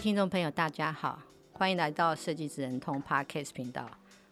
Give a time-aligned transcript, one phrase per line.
[0.00, 1.20] 听众朋友，大家好，
[1.52, 3.86] 欢迎来到设计职人通 Podcast 频道。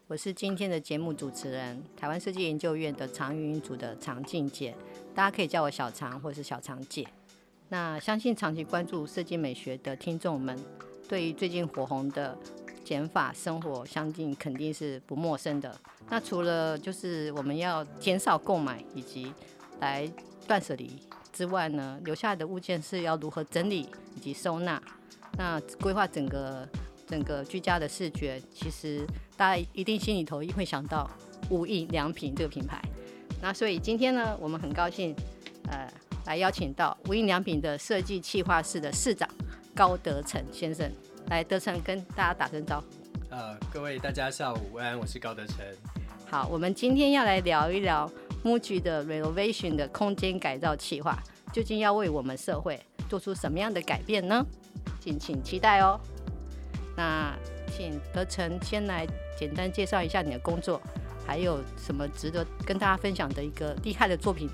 [0.07, 4.75] 我是今天的节目主持人，台湾设计研究院的长云组的长静姐，
[5.15, 7.07] 大家可以叫我小常或是小常姐。
[7.69, 10.59] 那相信长期关注设计美学的听众们，
[11.07, 12.35] 对于最近火红的
[12.83, 15.79] 减法生活，相信肯定是不陌生的。
[16.09, 19.31] 那除了就是我们要减少购买以及
[19.81, 20.11] 来
[20.47, 20.91] 断舍离
[21.31, 24.83] 之外呢，留下来的物件是要如何整理以及收纳？
[25.37, 26.69] 那规划整个
[27.07, 31.09] 整个居家的视觉，其实大家一定心里头会想到
[31.51, 32.81] 无印良品这个品牌。
[33.41, 35.15] 那所以今天呢，我们很高兴，
[35.71, 35.89] 呃，
[36.27, 39.29] 来邀请到无印良品的设计企划室的室长
[39.75, 40.91] 高德成先生，
[41.29, 42.87] 来德成跟大家打声招呼。
[43.31, 45.57] 呃，各位大家下午安，我是高德成。
[46.27, 48.11] 好，我们今天要来聊一聊
[48.43, 51.17] MUJI 的 renovation 的空间改造企划，
[51.53, 54.45] 究竟要为我们社会做出什么样的改变呢？
[55.09, 55.99] 敬请期待哦。
[56.95, 57.35] 那
[57.75, 59.07] 请德成先来
[59.39, 60.79] 简单介绍一下你的工作，
[61.27, 64.51] 还有什么值得跟大家分享的一个厉害的作品？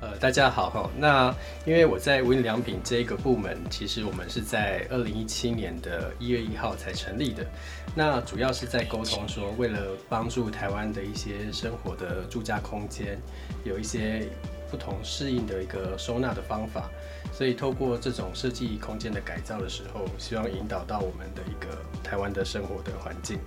[0.00, 0.88] 呃，大家好哈。
[0.96, 1.34] 那
[1.66, 7.44] 因为我在无印良品这个部门，其实我们是在二零一七年的一月一号才成立的。
[7.92, 13.18] 那主要是在沟通说，为了帮助台湾的一些生活的住家空间，
[13.64, 14.28] 有一些
[14.70, 16.88] 不同适应的一个收纳的方法。
[17.36, 23.40] 所以，透过这种设计空间的改造的时候，希望引导到我们的一个台湾的生活的环境。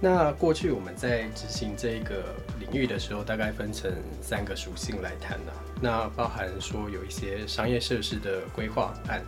[0.00, 5.52] 那过去我们在执行这个领域的时候，大概分成三个属性来谈呢。
[5.82, 9.22] 那包含说有一些商业设施的规划案。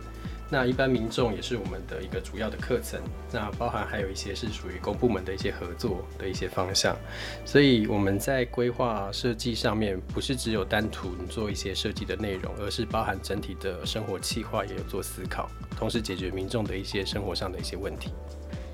[0.53, 6.95] 那一般民众也是我们的一个主要的课程，那包含还有一些是属于公部门的一些合作的一些方向，
[7.43, 18.11] 所以我们在规划设计上面，不是只有单独做一些设计的内容，而是包含整体的生活企划也有做思考，同时解决民众的一些生活上的一些问题。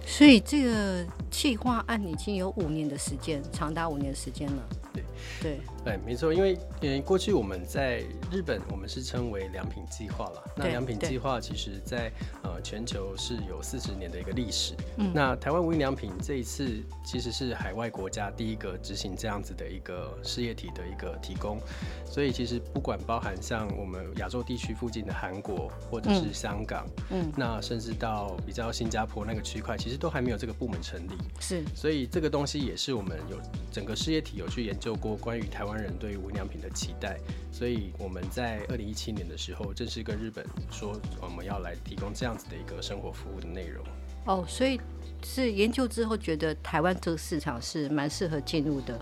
[0.06, 4.64] 所以这个企划案已经有五年的时间，长达五年时间了。
[4.94, 5.04] 对。
[5.42, 5.60] 对。
[5.86, 10.44] 对，没错，因为呃，过去我们在日本，我们是称为良品计划了。
[10.56, 12.12] 那良品计划其实在
[12.44, 14.74] 呃全球是有四十年的一个历史。
[14.98, 21.60] 嗯，那台湾无印良品这一次其实是海外国家第一个执行这样子的一个事业体的一个提供，
[22.06, 30.00] 所以其实不管包含像我们亚洲地区附近的韩国或者是香港，嗯，嗯，那甚至到比较新加坡那个区块，其实。
[30.00, 31.12] 都还没有这个部门成立，
[31.42, 33.38] 是，所以这个东西也是我们有
[33.70, 37.18] 整个事业体有去研究过关于台湾人对于无印良品的期待，
[37.52, 43.86] 所以我们在二零一七年的时候正式跟日本说我们要来提供这样子的一个生活服务的内容。
[44.26, 44.80] 哦，所以
[45.24, 49.00] 是研究之后觉得台湾这个市场是蛮适合进入的。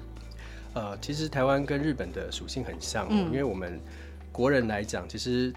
[0.74, 3.80] 呃，其实台湾跟日本的属性很像哦，嗯，因为我们
[4.32, 5.54] 国人来讲，其实。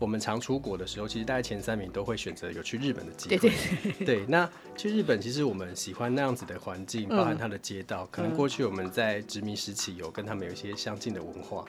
[0.00, 3.36] 我们常出国的时候，其实大概前三名都会选择有去日本的机会。
[3.36, 8.04] 对，对，对，对，那去日本，其实我们喜欢那样子的环境，包含它的街道。
[8.04, 11.64] 嗯、可能过去我们在殖民时期有跟他们有一些相近的文化。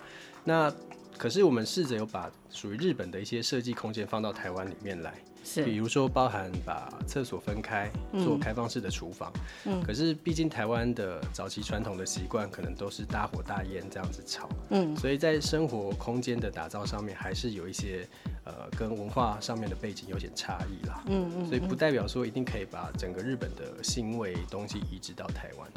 [0.46, 0.74] 那
[1.18, 5.14] 可是我们试着有把属于日本的一些设计空间放到台湾里面来。
[5.44, 7.92] 是，比如说包含把厕所分开，
[8.24, 9.32] 做开放式的厨房。
[9.66, 14.48] 嗯，可是毕竟台湾的早期传统的习惯，可能都是大火大烟这样子炒。
[14.70, 18.08] 嗯，所以在生活空间的打造上面，还是有一些
[18.46, 21.04] 呃跟文化上面的背景有点差异啦。
[21.08, 25.68] 嗯嗯，所以不代表说一定可以把整个日本的腥味东西移植到台湾。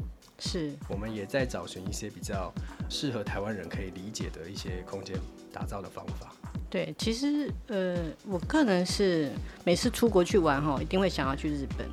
[0.40, 2.52] 是，我们也在找寻一些比较
[2.90, 5.16] 适合台湾人可以理解的一些空间
[5.52, 6.34] 打造的方法。
[6.74, 9.30] 对，其实呃，我个人是
[9.62, 11.86] 每次出国去玩哈，一定会想要去日本。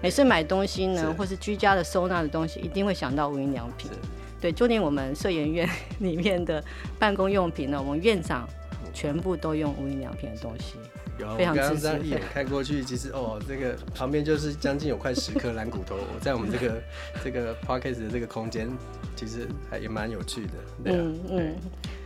[0.00, 3.90] 每次买东西呢，是或是居家的收纳的东西，一定会想到无印良品。
[3.90, 3.96] 是
[4.40, 5.68] 对，就连我们社研院
[5.98, 6.62] 里面的
[7.00, 8.48] 办公用品呢，我们院长
[8.94, 10.76] 全部都用无印良品的东西。
[11.18, 15.96] 有，非常我刚刚这样一眼看过去，其实哦，这个旁边就是将近有快十颗蓝骨头。
[15.96, 16.82] 我在我们这个
[17.24, 18.68] 这个 podcast 的这个空间，
[19.16, 20.52] 其实还也蛮有趣的。
[20.84, 21.56] 对啊、嗯嗯。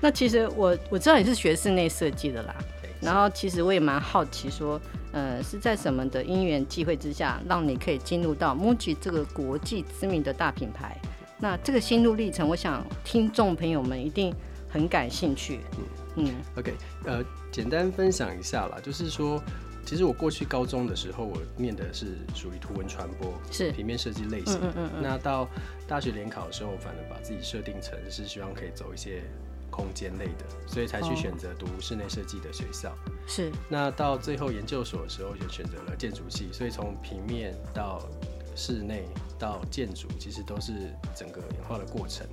[0.00, 2.54] 那其实我我知道你是学室内设计的啦，
[3.00, 4.80] 然后其实我也蛮好奇说，
[5.12, 10.96] 呃，是在什么的因缘际会之下，让你可以进入到 MUJI 这个国际知名的大品牌？
[11.38, 14.34] 那这个心路历程，我想听众朋友们一定
[14.68, 15.60] 很感兴趣。
[15.78, 15.84] 嗯
[16.16, 16.74] 嗯，OK，
[17.04, 19.42] 呃，简单分享一下啦，就是说，
[19.84, 24.58] 其实我过去高中的时候，我念的是属于图文传播，是平面设计类型。
[24.62, 25.02] 嗯嗯嗯。
[25.02, 25.48] 那到
[25.88, 29.22] 大学联考的时候，我反而把自己设定成是希望可以走一些
[29.70, 32.94] 空间类的，所以才去选择读室内设计的学校。
[33.26, 33.50] 是。
[33.68, 38.06] 那到最后研究所的时候，就选择了建筑系，所以从平面到
[38.54, 40.72] 室内到建筑，其实都是
[41.16, 42.26] 整个演化的过程。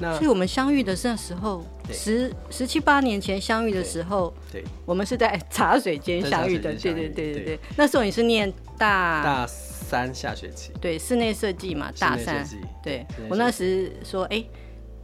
[0.00, 4.68] 那所以我们相遇的那时候，十十七八年前相遇的时候，对，对。
[4.84, 7.60] 我们是在 茶水间相遇的，对对对对对。
[7.76, 12.46] 那时候你是念大大三下学期，对，室内设计嘛，大三，
[12.82, 14.44] 对我那时说，哎、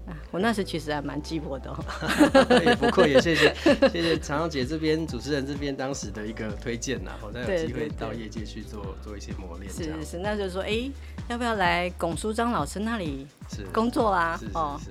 [0.07, 0.15] 欸。
[0.31, 1.77] 我那时其实还蛮鸡婆的、喔，
[2.65, 3.55] 也不过也谢谢
[3.89, 9.73] 谢谢长荣姐这边主持人这边当时的一个推荐呐，我才有机会到业界去做做一些磨练。
[9.73, 10.93] 是是是，那就说哎、欸，
[11.29, 13.27] 要不要来龚书章老师那里
[13.73, 14.37] 工作啦？
[14.37, 14.91] 是是是，是，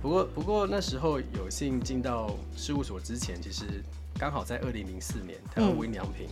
[0.00, 3.64] 不过不过那时候有幸进到事务所之前，其实
[4.18, 6.28] 刚好在二零零四年，台湾无印良品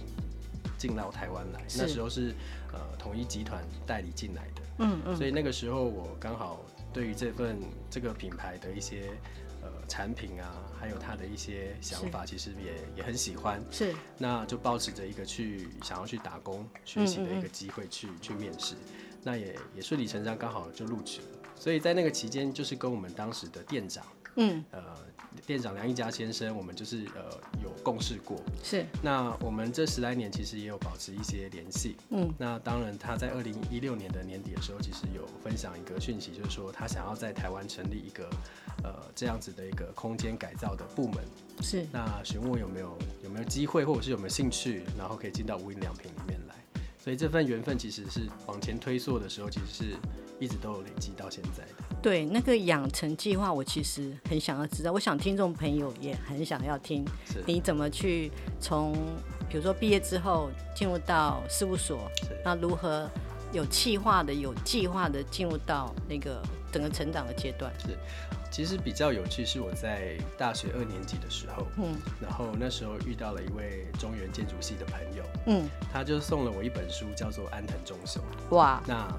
[0.78, 2.34] 进到台湾来、嗯，那时候是
[2.73, 6.61] 呃统一集团代理进来的，嗯嗯，所以那个时候我刚好。
[6.96, 7.60] 对于这份
[7.90, 9.10] 这个品牌的一些
[9.60, 13.62] 呃产品啊，还有他的一些想法，其实也也很喜欢。
[13.70, 18.75] 是，那就抱持着一个去想要去打工学习的一个机会去嗯嗯去面试，
[19.22, 21.26] 那也也顺理成章，刚好就录取了。
[21.54, 24.02] 所以在那个期间，就是跟我们当时的店长，
[24.37, 24.82] 嗯，呃。
[25.47, 28.85] 店长梁一家先生，我们就是呃有共事过，是。
[29.03, 32.33] 那我们这十来年其实也有保持一些联系，嗯。
[32.38, 38.29] 那当然他在二零一六年的年底的时候，其实有分享一个讯息，就是说他想要在台湾成立一个
[38.83, 41.25] 呃这样子的一个空间改造的部门，
[41.61, 41.87] 是。
[41.93, 46.55] 那询问我有没有有没有机会，或者是有没有兴趣，然后可以进到无印良品里面来。
[46.99, 49.97] 所以这份缘分其实是往前推溯的时候，其实是
[50.41, 51.86] 一直都有累积到现在的。
[52.06, 54.93] 对那个养成计划，我其实很想要知道。
[54.93, 57.05] 我想听众朋友也很想要听，
[57.44, 58.31] 你怎么去
[58.61, 58.93] 从，
[59.49, 62.08] 比如说毕业之后进入到事务所，
[62.44, 63.11] 那如何
[63.53, 67.73] 有计划的、有计划的进入到那个整个成长的阶段？
[67.81, 67.99] 是，
[68.52, 78.23] 其实比较有趣是我在大学二年级的时候，嗯，然后那时候遇到了一位中原建筑系的朋友，嗯，他就送了我一本书，叫做《安藤忠雄》。
[78.55, 79.12] 哇，那。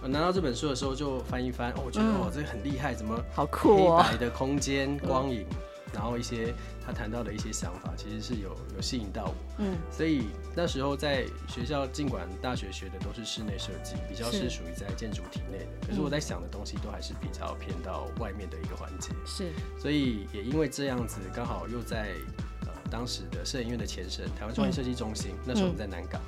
[0.00, 4.04] 我拿到这本书的时候就翻一翻，哦，我觉得哦，这个很厉害，怎么好酷啊？
[4.04, 5.44] 黑白的空间光影，
[5.92, 6.54] 然后一些
[6.86, 9.34] 他谈到的一些想法，其实是有有吸引到我。
[9.58, 19.10] 嗯，所以那时候在学校，尽管大学学的都是室内设计，比较是属于在建筑体内的，可是我在想的东西都还是比较偏到外面的一个环节。
[19.26, 19.50] 是，
[19.80, 22.14] 所以也因为这样子，刚好又在
[22.62, 26.22] 呃当时的摄影院的前身台湾创意设计中心，那时候我们在南港，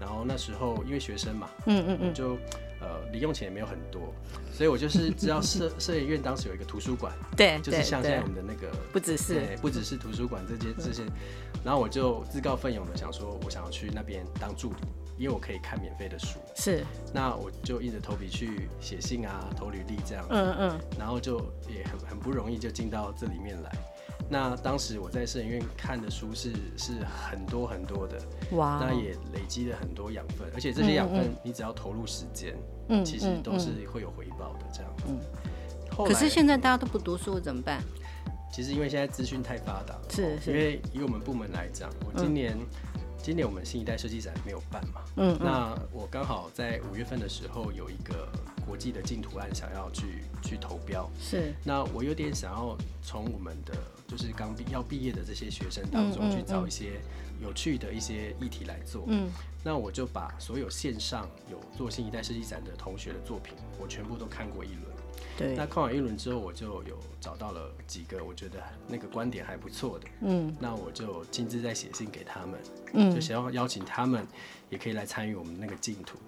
[0.00, 2.38] 然后那时候因为学生嘛，嗯嗯嗯，就。
[2.90, 4.12] 呃，零用钱也没有很多，
[4.52, 11.04] 所以我就是知道摄摄影院当时有一个图书馆，对，就是像现在我们的那个，不只是，不只是图书馆这些这些，
[11.64, 14.76] 然后我就自告奋勇的想说，我想要去那边当助理，
[15.18, 16.84] 因为我可以看免费的书，是，
[17.14, 21.38] 那我就硬着头皮去写信啊，投履历这样，嗯嗯，然后就
[21.68, 23.70] 也很很不容易就进到这里面来。
[24.28, 28.20] 那当时我在摄影院看的书是是很多很多的，
[28.52, 35.04] 哇，那也累积了很多养分，而且这些养分你只要投入时间，嗯，其实都是会有回报的这样子。
[35.08, 35.18] 嗯，
[36.06, 37.82] 可是现在大家都不读书怎么办？
[38.52, 42.56] 其实因为现在资讯太发达了，是是，因为以我们部门来讲，我今年。
[43.22, 45.02] 今年我们新一代设计展没有办嘛？
[45.16, 48.26] 嗯，嗯，那我刚好在五月份的时候有一个
[48.66, 51.52] 国际的竞图案想要去去投标，是。
[51.62, 53.74] 那我有点想要从我们的
[54.08, 56.98] 就是刚毕要毕业的这些学生当中去找一些
[57.40, 59.30] 有趣的一些议题来做，嗯，
[59.64, 64.82] 那我就把所有线上有做新一代设计展的同学的作品，我全部都看过一轮。
[65.36, 72.60] 对，那看完一轮之后，我就有找到了几个我觉得那个观点还不错的，嗯，那我就亲自在写信给他们，
[72.92, 74.26] 嗯，就想要邀请他们
[74.68, 76.18] 也可以来参与我们那个净土，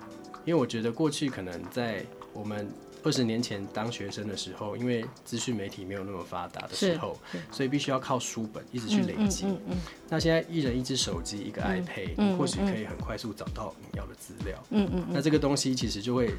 [0.46, 2.70] 因为我觉得过去可能在我们
[3.02, 7.18] 二十年前当学生的时候，因为资讯媒体没有那么发达的时候，
[7.50, 9.76] 所以必须要靠书本一直去累积，嗯嗯嗯嗯。
[10.08, 16.34] 那现在一人一只手机，一个 iPad，嗯，或许可以很快速找到你要的资料，嗯嗯，嗯，那这个东西其实就会。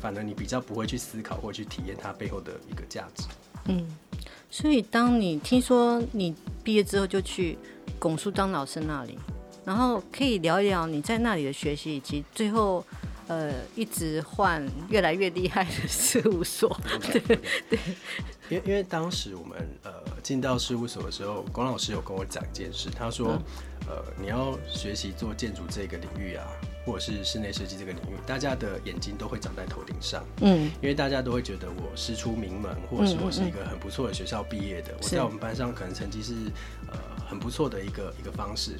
[0.00, 3.24] 反而你比较不会去思考或去体验它背后的一个价值。
[3.64, 3.84] 嗯，
[4.48, 6.32] 所以当你听说你
[6.62, 7.58] 毕业之后就去
[7.98, 9.18] 拱书当老师那里，
[9.64, 12.86] 然后可以聊一聊你在那里的学习，以及最后
[13.28, 16.76] 呃一直换越来越厉害的事务所。
[17.12, 17.20] 对
[17.70, 17.78] 对，
[18.48, 19.92] 因为因为当时我们呃
[20.22, 23.38] 进到事务所的时候，龚老师有跟我讲一件事，他说、
[23.82, 26.44] 嗯、呃你要学习做建筑这个领域啊。
[26.86, 30.24] 或者是室内设计这个领域，大家的眼睛都会长在头顶上。
[30.40, 36.32] 嗯，因为大家都会觉得我师出名门，或者是我是一个很不错的学校毕业的，我在我们班上可能成绩是
[36.90, 38.72] 呃很不错的一个一个方式。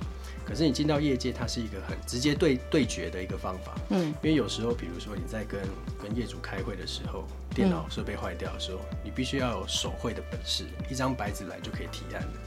[0.45, 3.75] 可是你进到业界，它是一个很直接对对决的一个方法。
[3.91, 5.61] 嗯，因为有时候，比如说你在跟
[6.03, 7.25] 跟业主开会的时候，
[7.55, 12.39] 电脑设备坏掉的时候，你必须要有手绘的本事，一张白纸来就可以提案的。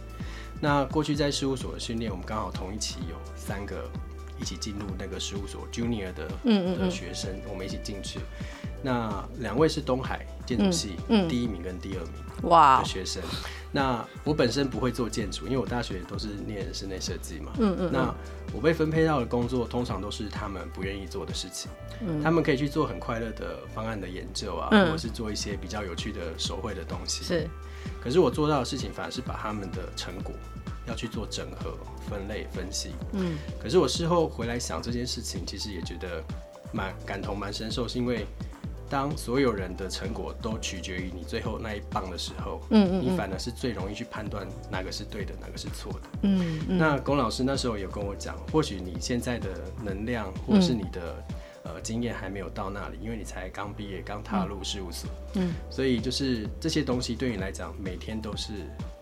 [0.60, 3.88] 那过去在事务所的训练，我们刚好同一期有三个
[4.40, 6.28] 一起进入那个事务所 Junior 的
[6.78, 8.20] 的学生，我们一起进去。
[8.82, 10.96] 那两位是东海建筑系
[11.30, 13.22] 第一名跟第二名哇的学生。
[13.74, 17.54] 那我本身不会做建筑，因为我大学都是念室内设计嘛。
[17.58, 17.90] 嗯嗯。
[17.92, 18.14] 那
[18.54, 21.72] 我被分配到的工作，通常都是他们不愿意做的事情。
[22.02, 22.22] 嗯。
[22.22, 27.24] 他们可以去做很快乐的方案的研究啊，或者是做一些比较有趣的手绘的东西。
[27.24, 27.48] 是。
[28.04, 30.36] 可是我做到的事情，反而是把他们的成果
[30.86, 31.78] 要去做整合、
[32.10, 32.90] 分类、分析。
[33.14, 33.38] 嗯。
[33.62, 36.22] 可是我事后回来想这件事情，其实也觉得
[36.74, 38.26] 蛮感同蛮深受，是因为。
[38.92, 46.00] 当所有人的成果都取决于你最后那一棒的时候，嗯，嗯，嗯，你反而是最容易去判断哪个是对的，哪个是错的。
[46.24, 49.48] 嗯，嗯，那龚老师那时候有跟我讲，或许你现在的
[49.82, 51.26] 能量或者是你的、
[51.64, 55.10] 嗯、呃经验还没有到那里，因为你才刚毕业，刚踏入事务所。
[55.36, 58.52] 嗯，所以就是这些东西对你来讲，每天都是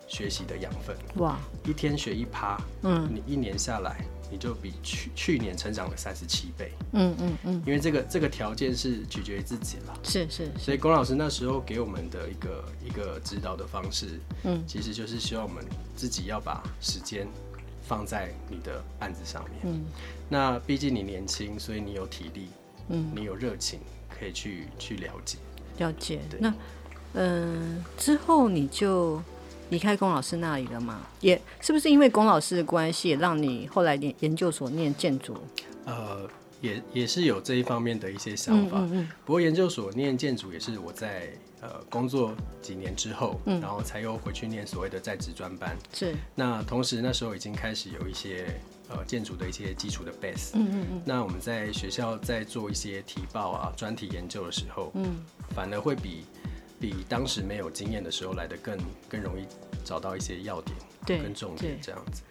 [0.07, 0.95] 学习的养分。
[1.15, 4.05] 哇，一天学一趴，嗯，你一年下来。
[4.31, 17.27] 你就比去去年成长了三十七倍，嗯嗯嗯，因为这个这个条件是取决于自己了，是是，所以龚老师那时候给我们的一个一个指导的方式，嗯，其实就是希望我们自己要把时间
[17.81, 19.85] 放在你的案子上面，嗯，
[20.29, 22.47] 那毕竟你年轻，所以你有体力，
[22.89, 25.37] 嗯，你有热情，可以去去了解。
[25.77, 26.39] 了解，对。
[26.39, 26.53] 那
[27.13, 29.21] 嗯、呃、之后你就。
[29.69, 31.01] 离开龚老师那里了吗？
[31.21, 35.37] 也是不是因为龚老师的关系，让你后来念研究所念建筑？
[35.85, 36.27] 呃，
[36.61, 38.79] 也也是有这一方面的一些想法。
[38.79, 41.29] 嗯嗯嗯，不过研究所念建筑也是我在
[41.61, 45.77] 呃工作几年之后，嗯、然后才又回去念所谓的在职专班。
[45.93, 46.15] 是。
[46.35, 48.59] 那同时那时候已经开始有一些
[48.89, 50.51] 呃建筑的一些基础的 base。
[50.53, 51.01] 嗯嗯嗯。
[51.05, 55.19] 那我们在学校在做一些提报啊、专题研究的时候，嗯，
[55.55, 56.25] 反而会比。
[56.79, 58.77] 比当时没有经验的时候来的更
[59.09, 59.45] 更容易
[59.83, 62.21] 找到一些要点，对，跟重点这样子。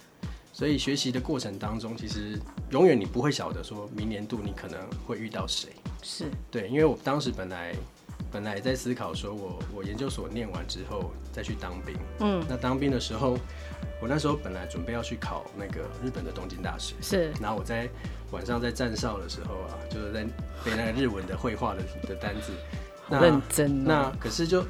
[0.53, 2.37] 所以学习的过程当中，其实
[2.71, 5.69] 永远你不会晓得说明年度你可能会遇到谁，
[6.03, 6.25] 是。
[6.51, 7.75] 对，因为我当时本来
[8.33, 13.39] 本来在思考说我我研究所念完之后再去当兵，嗯，那当兵的时候，
[14.03, 17.89] 我那时候本来准备要去考那个日本的东京大学，是，然后我在
[18.33, 20.25] 晚上在站哨的时候啊，就是在
[20.65, 22.53] 背那个日文的绘画的的单字。
[23.09, 23.85] 那认真。
[23.85, 24.65] 那可是就，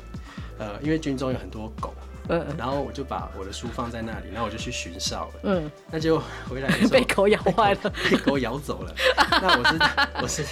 [0.59, 1.95] 呃，因为军中有很多狗，
[2.29, 8.95] 嗯，然后我就把我的书放在那里，然后我就去巡哨了，嗯，那就回来的时候被狗咬坏了， 被狗咬走了。
[9.43, 9.79] 那我是
[10.23, 10.45] 我是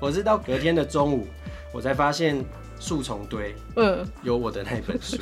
[0.00, 1.26] 我是到隔天的中午，
[1.72, 2.44] 我才发现
[2.80, 5.18] 树丛堆，嗯，有我的那本书，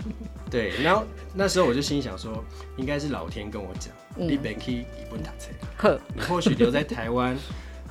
[0.50, 2.44] 对，然后那时候我就心想说，
[2.76, 7.36] 应该是老天跟我讲，你本可以一本打车，你或许留在台湾，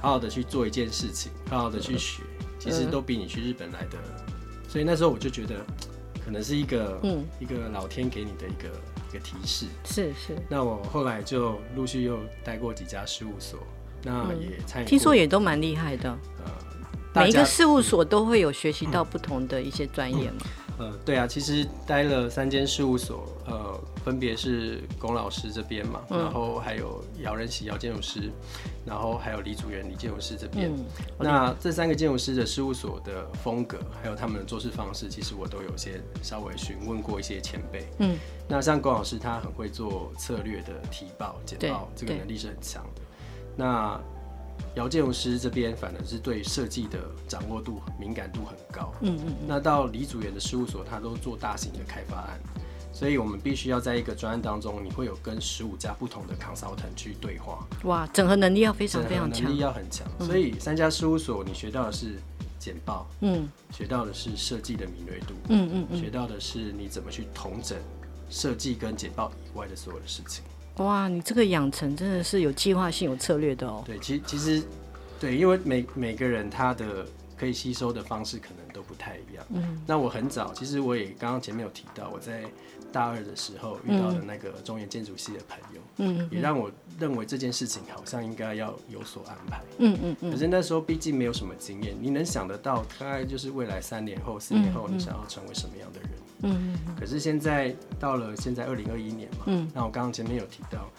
[0.02, 2.24] 好好的去做一件事情，好好的去学。
[2.60, 3.98] 其实都比你去日本来的，
[4.68, 5.56] 所以那时候我就觉得，
[6.24, 8.70] 可能是一个，嗯，一个老天给你的一个
[9.10, 9.66] 一个提示。
[9.86, 10.36] 是是。
[10.50, 13.60] 那我后来就陆续又待过几家事务所，
[14.04, 14.86] 那也参与。
[14.86, 16.10] 听说也都蛮厉害的。
[16.44, 16.52] 呃，
[17.24, 20.38] 每一个事务所都会有学习到不同的一些专业嘛。
[20.80, 28.32] 呃，对啊，其实待了三间事务所，呃，分别是龚老师这边嘛，嗯、然后还有姚仁喜姚建筑师，
[28.86, 30.72] 然后还有李祖元李建筑师这边。
[30.72, 30.86] 嗯、
[31.20, 37.86] 那这三个建筑师的事务所的风格，还有他们的做事方式，其实我都有些稍微询问过一些前辈。
[37.98, 38.18] 嗯，
[38.48, 43.02] 那像龚老师，他很会做策略的提报简报，这个能力是很强的。
[43.58, 44.00] 那
[44.76, 48.94] 姚建荣师这边反而是对设计的掌握度、敏感度很高。
[49.02, 49.34] 嗯嗯。
[49.48, 52.40] 那到李祖源的事务所，他都做大型的开发案，
[52.94, 57.68] 所以我们必须要在一个专案当中，你会有跟十五家不同的 consultant 去对话。
[57.84, 60.08] 哇，整合能力要非常非常强，能力要很强。
[60.20, 62.20] 所以三家事务所，你学到的是
[62.58, 67.78] 简报，嗯，学到的是设计的敏锐度，嗯嗯嗯，学到的是你怎么去统整
[68.30, 70.44] 设计跟简报以外的所有的事情。
[70.80, 73.84] 哇，你这个养成真的是有计划性、有策略的哦。
[73.86, 74.64] 对，其其实，
[75.20, 77.06] 对，因为每每个人他的
[77.38, 78.69] 可以吸收的方式可能
[79.00, 79.44] 太一样。
[79.50, 82.44] 嗯，那我很早，其实我也刚刚前面有提到，我在
[82.92, 89.62] 大二的时候遇到的那个中原建筑系的朋友，嗯，也让我认为这件事情好像应该要有所安排。
[89.78, 90.32] 嗯嗯嗯。
[90.32, 96.10] 可是那时候毕竟没有什么经验，你能想得到大概就是未来三年后、四年后你想要成为什么样的人？
[96.42, 100.90] 嗯，可是现在到了现在二零二一年嘛，嗯，那我刚刚前面有提到，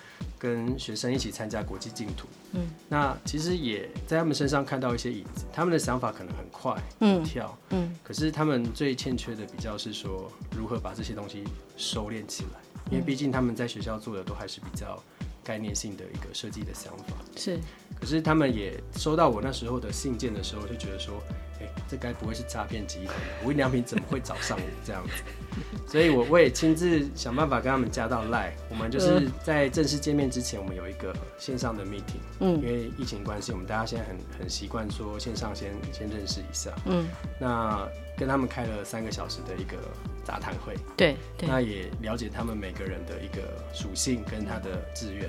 [0.41, 2.27] 跟学生一起参加国际竞图。
[2.53, 5.45] 嗯，那其实也在他们身上看到一些影子。
[5.53, 11.45] 他们的想法可能很快，嗯，跳，嗯，可是他们最欠缺的比较是说如何把这些东西
[11.77, 12.59] 收敛起来，
[12.91, 15.01] 因为毕竟他们在学校做的都还是比较
[15.45, 17.15] 概念性的一个设计的想法。
[17.37, 17.61] 是，
[18.01, 21.23] 可是他们也收到我那时候的信件的时候，就觉得说。
[21.61, 23.17] 欸、这该不会是诈骗集团？
[23.45, 25.13] 无印良品怎么会找上我这样子？
[25.87, 28.53] 所以我我也亲自想办法跟他们加到 Line。
[28.69, 32.21] 我们就是在正式见面之前，我们有一个线上的 meeting。
[32.39, 36.71] 嗯，因为疫情关系，我们大家现在很很习惯说线上先先认识一下。
[36.87, 37.07] 嗯，
[37.41, 39.77] 那跟他们开了三个小时的一个
[40.25, 40.75] 杂谈会。
[40.97, 43.43] 对，对，那也了解他们每个人的一个
[43.75, 45.29] 属性跟他的志愿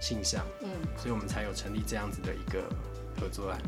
[0.00, 0.44] 性向。
[0.60, 2.62] 嗯，所以我们才有成立这样子的一个
[3.18, 3.58] 合作案。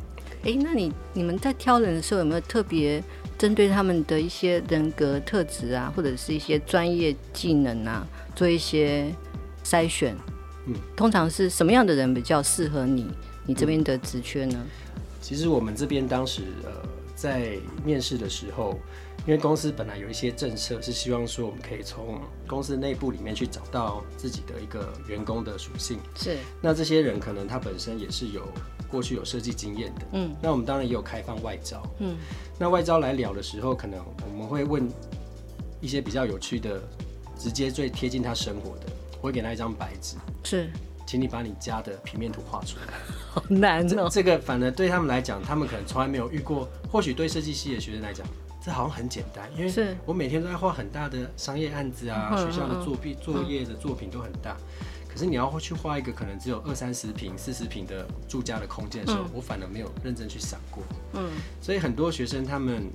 [0.44, 3.02] 哎、欸，那你你们在挑人的时候有没有特别
[3.38, 9.10] 针对他们的一些人格特质啊，或者是一些专业技能啊，做一些
[9.64, 10.14] 筛选？
[10.66, 13.06] 嗯，通常是什么样的人比较适合你？
[13.46, 14.62] 你这边的职缺呢？
[15.22, 16.70] 其实我们这边当时呃
[17.14, 18.78] 在面试的时候，
[19.26, 25.98] 因为公司本来有一些政策是希望说我们可以从公司内部里面去找到自己的一个员工的属性。
[26.14, 28.46] 是，那这些人可能他本身也是有。
[28.94, 32.16] 过去有设计经验的，嗯，那我们当然也有开放外招，嗯，
[32.56, 34.88] 那外招来聊的时候，可能我们会问
[35.80, 36.80] 一些比较有趣的，
[37.36, 38.86] 直接最贴近他生活的，
[39.20, 40.70] 我会给他一张白纸，是，
[41.04, 42.94] 请你把你家的平面图画出来，
[43.34, 48.24] 好难哦，这个反而对他们来讲，他们可能从来没有遇过，或许对设计系的学生来讲，
[48.64, 54.56] 这好像很简单，因为我每天都在画很大的商业案子啊，学校的作弊作业的作品都很大。
[55.14, 60.82] 可是你要去画一个可能只有二三十平、四十平的住家的空间的时候，嗯，我反而没有认真去想过。
[61.12, 61.30] 嗯，
[61.62, 62.90] 所以很多学生他们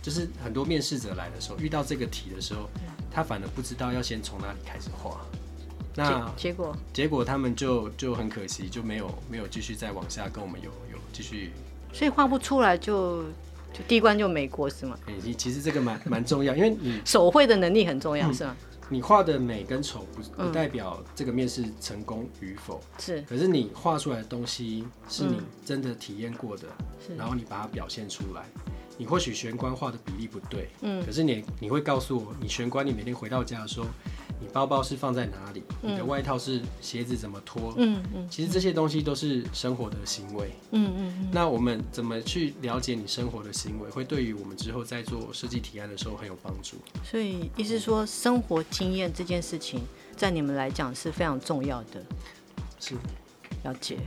[0.00, 2.66] 就是很多面试者来的时候，遇到这个题的时候，
[3.12, 5.20] 他反而不知道要先从哪里开始画。
[5.94, 11.50] 那结果结果他们就就很可惜，就没有没有继续再往下跟我们有有继续。
[11.92, 13.24] 所以画不出来就
[13.74, 14.96] 就第一关就没过是吗？
[15.06, 18.56] 欸，其实这个蛮蛮重要，因为你手绘的能力很重要，嗯，是吗？
[18.90, 23.22] 你画的美跟丑不不代表这个面试成功与否，是。
[23.22, 26.66] 可是你画出来的东西是你真的体验过的，
[27.16, 28.44] 然后你把它表现出来。
[28.98, 33.86] 你或许玄关画的比例不对，嗯，可是你你会告诉我，你玄关你每天回到家的时候，
[34.40, 35.62] 你包包是放在哪里？
[35.82, 37.74] 你的外套是鞋子怎么脱？
[37.76, 41.28] 嗯嗯，其实这些东西都是生活的行为，嗯嗯。
[41.30, 46.76] 那我们怎么去了解你生活的行为，会对于我们之后在做设计提案的时候很有帮助。
[47.04, 49.80] 所以意思说，生活经验这件事情，
[50.16, 52.02] 在你们来讲是非常重要的。
[52.80, 52.94] 是，
[53.62, 53.98] 了解。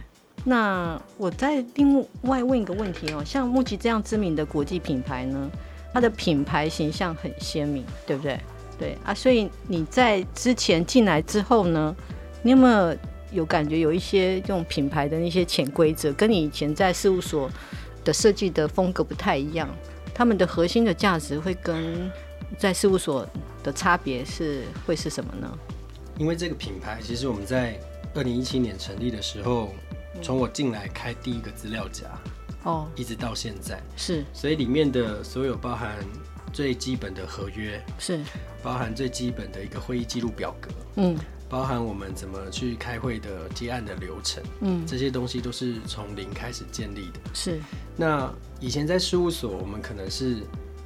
[0.46, 5.50] 那我再另外问一个问题哦，像木吉这样知名的国际品牌呢，
[5.94, 8.38] 它的品牌形象很鲜明，对不对？
[8.84, 11.96] 对啊，所以你在之前进来之后呢，
[12.42, 12.98] 你有没有
[13.32, 17.50] 有感觉有一些这种品牌的那些潜规则，跟你以前在事务所
[18.04, 19.70] 的设计的风格不太一样？
[20.14, 22.12] 他们的核心的价值会跟
[22.58, 23.26] 在事务所
[23.64, 25.50] 的差别是会是什么呢？
[26.18, 27.80] 因为这个品牌，其实我们在
[28.14, 29.74] 二零一七年成立的时候。
[30.22, 32.06] 从我进来开第一个资料夹，
[32.66, 35.98] 哦，一直到现在是，所以里面的所有包含
[36.54, 38.22] 最基本的合约是，
[38.62, 41.18] 包含最基本的一个会议记录表格，嗯，
[41.50, 47.20] 包含我们怎么去开会的接案的流程，嗯，这些东西都是从零开始建立的。
[47.34, 47.60] 是，
[47.98, 50.38] 那以前在事务所，我们可能是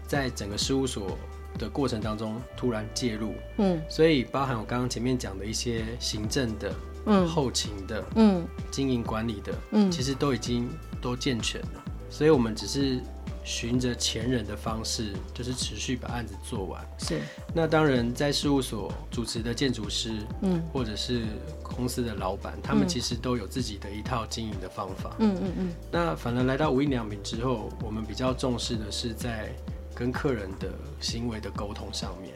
[0.08, 1.18] 在整个事务所
[1.60, 6.74] 的过程当中突然介入，嗯，所以包含我刚刚前面讲的一些行政的。
[7.10, 10.70] 嗯，后勤的，嗯，经营管理的，嗯，其实都已经
[11.02, 13.02] 都健全了，所以我们只是
[13.48, 16.86] 循着前人的方式，就是持续把案子做完。
[16.98, 17.22] 是。
[17.54, 21.24] 那当然，在事务所主持的建筑师，嗯，或者是
[21.64, 25.16] 公司的老板，他们其实都有自己的一套经营的方法。
[25.20, 25.74] 嗯嗯嗯。
[25.90, 29.50] 那反而来到无印良品之后，我们比较重视的是在
[29.96, 32.34] 跟客人的行为的沟通上面。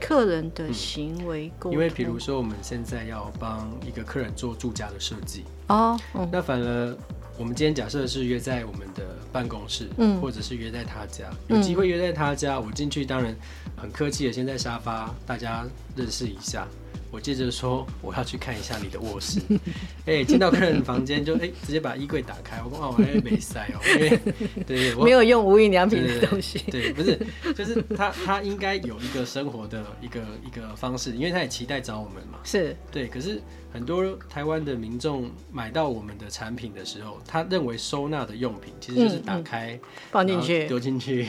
[0.00, 5.98] 客人的行为沟通，因为比如说我们现在要帮一个客人做住家的设计哦，
[6.32, 6.96] 那反而
[7.36, 13.32] 我们今天假设是约在我们的办公室，嗯，或者是约在他家，有机会约在他家，我进去当然
[13.76, 15.64] 很客气的先在沙发大家
[15.98, 16.66] 认识一下。
[17.10, 19.40] 我接着说，我要去看一下你的卧室。
[20.04, 22.62] 哎、欸，进到客人房间就哎、欸，直接把衣柜打开。
[22.62, 24.20] 我说哦，我还没塞哦，因为
[24.66, 26.58] 对，我没有用无印良品的东西。
[26.70, 27.18] 对，不是，
[27.54, 32.40] 就是他他应该有一个生活的一个一个方式，因为他也期待找我们嘛。
[32.44, 33.40] 是对，可是
[33.72, 39.80] 很多台湾的民众买到我们的产品的时候，他认为收纳的用品其实就是打开、
[40.10, 41.26] 放进去、丢进去。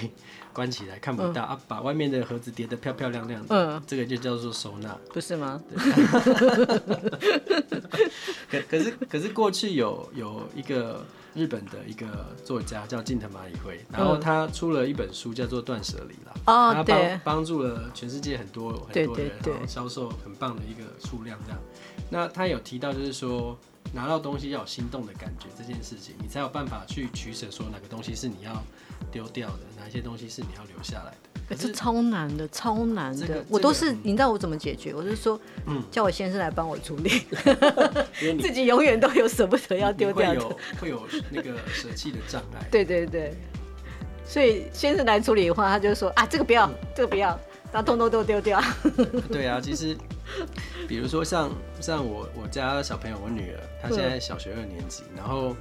[0.60, 5.62] 关起来看不到、嗯、啊，把外面的盒子叠得漂漂亮亮的，嗯，这个就叫做收纳，不是吗？
[8.52, 21.62] 可可是可是过去有有一个日本的一个作家叫近藤麻里惠，然后他出了一本书叫做《断舍离》啦，哦，他帮帮助了全世界很多很多人，然后销售很棒的一个数量这样。
[22.10, 23.58] 那他有提到就是说。
[23.92, 28.54] 拿到东西要有心动的感觉，这件事情你才有办法去取舍，说哪个东西是你要
[29.12, 31.18] 丢掉的，哪一些东西是你要留下来的。
[31.48, 33.26] 可是超难的，超难的。
[33.26, 34.94] 这个、我都是、这个，你知道我怎么解决？
[34.94, 37.10] 我是说，嗯，叫我先生来帮我处理，
[38.40, 40.40] 自己永远都有舍不得要丢掉的，
[40.80, 42.68] 会有会有那个舍弃的障碍。
[42.70, 43.34] 对对对，
[44.26, 47.30] 所以先生来处理的话，他就说啊，这个不要，嗯、这个不要，
[47.72, 48.62] 然后通通都丢掉。
[49.32, 49.98] 对啊，其实。
[50.88, 51.50] 比如说像
[51.82, 55.56] 像我我家小朋友，我女儿她现在小学二年级，然后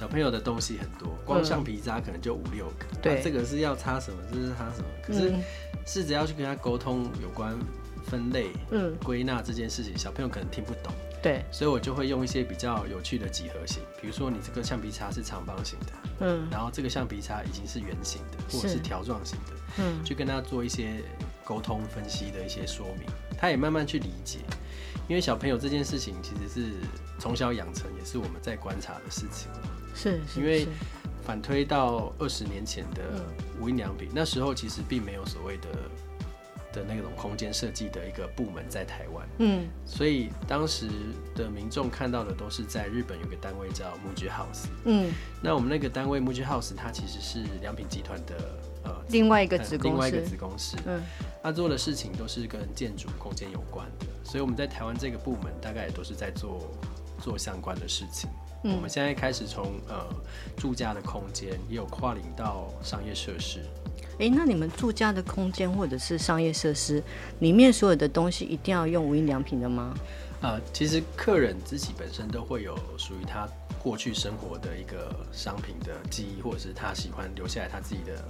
[0.00, 2.86] 小朋友的东西很多，光橡皮擦可能就五六个。
[3.02, 4.86] 对、啊，这个是要擦什么，这是擦什么。
[5.02, 5.30] 可是
[5.84, 7.54] 试着要去跟他沟通有关
[8.06, 10.90] 分类、嗯，归纳这件事情，小朋友可能听不懂。
[11.22, 21.04] 对，所以我就会用一些比较有趣的几何形，比如说你这个橡皮擦是长方形的，嗯，然后这个橡皮擦已经是圆形的或者是条状形的，嗯，去跟他做一些
[21.44, 23.06] 沟通分析的一些说明。
[23.38, 24.38] 他也慢慢去理解，
[25.08, 26.72] 因为小朋友这件事情其实是
[27.18, 29.50] 从小养成，也是我们在观察的事情。
[29.94, 30.66] 是，是，因为
[31.22, 33.24] 反推到二十年前的
[33.60, 35.68] 无印良品，那时候其实并没有所谓的
[36.72, 39.28] 的那种空间设计的一个部门在台湾。
[39.38, 40.88] 嗯，所以当时
[41.34, 44.66] 的民众看到的都是在日本有个单位叫 MUJI House。
[44.84, 48.34] 嗯，那我们那个单位 MUJI House，它其实是良品集团的。
[48.82, 51.02] 呃，另外一个子公司，另外一个子公司，嗯，
[51.42, 56.66] 他做的事情都是跟建筑空间有关的，所以我们在台湾这个部门大概也都是在做
[57.20, 58.30] 做相关的事情。
[58.62, 60.06] 嗯，我们现在开始从呃
[60.56, 63.60] 住家的空间，也有跨领到商业设施。
[64.14, 67.02] 哎、欸，那你们住家的空间或者是商业设施
[67.38, 69.94] 里面所有的东西一定要用无印良品的吗？
[70.42, 73.48] 呃，其实客人自己本身都会有属于他
[73.82, 78.22] 过去生活的一个商品的记忆，或者是他喜欢留下来他自己的。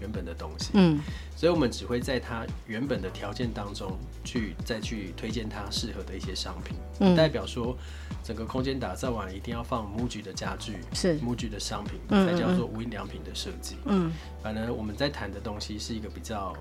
[0.00, 1.00] 原本的东西，嗯，
[1.36, 7.76] 所以我们只会在它原本的条件当中去再去推荐它适合的一些商品，嗯，代表说
[8.22, 11.18] 整个空间打造完一定要放 MUJI 的家具，是。
[11.20, 16.54] MUJI 的商品，才叫做无印良品的设计，嗯，反而我们在谈的东西是一个比较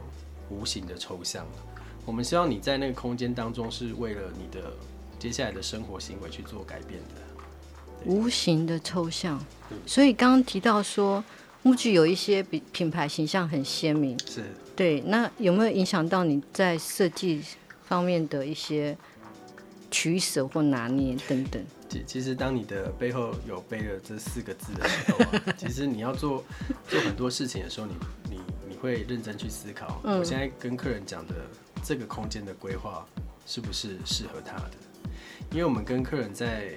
[0.50, 1.45] 无形的抽象，
[2.06, 4.73] 我们希望你在那个空间当中是为了你的
[5.19, 7.21] 接下来的生活行为去做改变的，
[8.06, 9.43] 无形的抽象，
[9.86, 11.23] 所以刚刚提到说。
[11.67, 14.43] MUJI 有一些比品牌形象很鲜明，是
[14.75, 15.01] 对。
[15.01, 17.43] 那有没有影响到你在设计
[17.84, 18.97] 方面的一些
[19.91, 21.62] 取舍或拿捏等等？
[21.89, 26.43] 其其实，当你的背后有背了这四个字的时候啊， 其实你要做
[26.88, 27.95] 做很多事情的时候，你
[28.30, 30.01] 你你会认真去思考。
[30.03, 31.36] 嗯，我现在跟客人讲的
[31.84, 33.06] 这个空间的规划
[33.45, 34.71] 是不是适合他的？
[35.51, 36.73] 因为我们跟客人在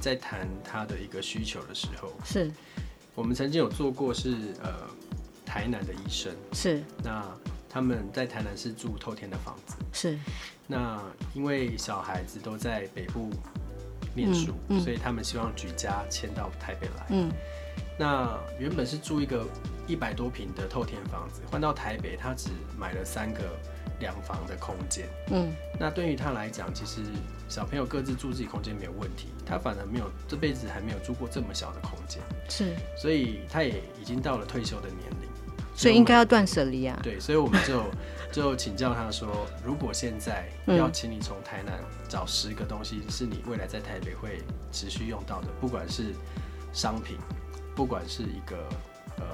[0.00, 2.50] 在谈他的一个需求的时候，是。
[3.14, 4.72] 我们曾经有做过是呃
[5.44, 7.24] 台南的医生是，那
[7.68, 10.18] 他们在台南是住透天的房子是，
[10.66, 11.00] 那
[11.32, 13.30] 因为小孩子都在北部
[14.14, 17.06] 念书，嗯嗯，所以他们希望举家迁到台北来。
[17.10, 17.30] 嗯，
[17.98, 19.46] 那原本是住一个
[19.86, 23.40] 一百多平的透天房子，换到台北他只买了三个。
[24.00, 27.00] 两房的空间，嗯，那对于他来讲，其实
[27.48, 35.28] 小朋友各自住自己空间没有问题，他反而没有这辈子还没有住过这么小的空间，是，所以他也已经到了退休的年龄，
[35.74, 36.98] 所以应该要断舍离啊。
[37.02, 37.84] 对，所以我们就
[38.32, 41.78] 就请教他说，如果现在要请你从台南
[42.08, 46.12] 找十个东西，是你未来在台北会持续用到的，不管是
[46.72, 47.16] 商品，
[47.76, 48.56] 不管是一个
[49.18, 49.24] 呃，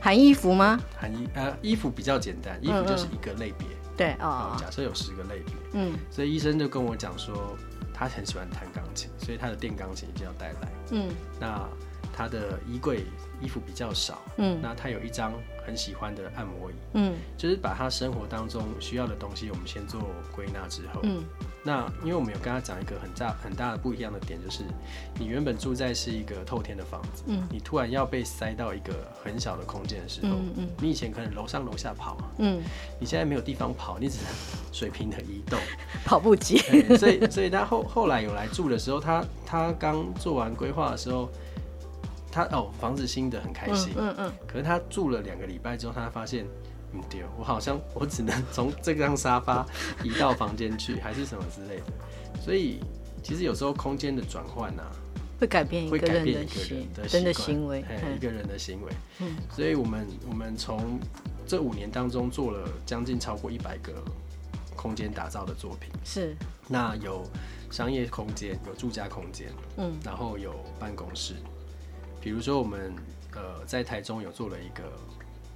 [0.00, 0.78] 含衣服吗？
[0.96, 3.66] 含衣呃，衣服比较简单，衣服就是一个类别。
[3.96, 7.56] 对哦，假设有十个类别，嗯，所以医生就跟我讲说，
[7.92, 11.68] 他很喜欢弹钢琴，所以他的电钢琴一定要带来，嗯，那
[12.12, 13.06] 他的衣柜
[13.44, 15.32] 衣服比较少，嗯，那他有一张
[15.66, 20.00] 很喜欢的按摩椅，嗯，就是把他生活当中需要的东西，我们先做
[20.34, 21.22] 归纳之后，嗯。
[21.66, 24.64] 那因为我们有跟他讲一个很大很大的不一样的点，就是
[25.18, 28.92] 你原本住在是一个透天的房子，嗯，你突然要被塞到一个
[29.24, 32.62] 很小的空间的时候，嗯嗯，你以前可能楼上楼下跑，嗯，
[33.00, 34.26] 你现在没有地方跑，你只能
[34.72, 35.58] 水平的移动，
[36.04, 36.58] 跑步机，
[36.98, 41.30] 所以所以他后后来有来住的时候，他他刚做完规划的时候，
[42.34, 46.44] 他哦房子新的很开心，嗯嗯，嗯，可是他住了两个礼拜之后，他发现。
[46.96, 49.66] 嗯，对，我好像我只能从这张沙发
[50.04, 51.86] 移到房间去，还是什么之类的。
[52.40, 52.78] 所以
[53.20, 54.86] 其实有时候空间的转换啊，
[55.40, 57.84] 会改变一个人的行人的行为，
[58.16, 58.92] 一个人的行为。
[59.18, 61.00] 嗯，所以我们我们从
[61.48, 63.92] 这五年当中做了将近超过一百个
[64.76, 65.90] 空间打造的作品。
[66.04, 66.36] 是，
[66.68, 67.24] 那有
[67.72, 71.34] 商业空间，有住家空间，嗯，然后有办公室。
[72.24, 72.90] 比如说我们
[73.34, 74.82] 呃在台中有做了一个